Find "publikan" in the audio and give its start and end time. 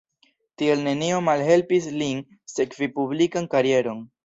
2.99-3.53